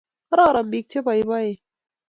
kororon 0.29 0.67
pik 0.71 0.85
chepoipoen 0.91 1.51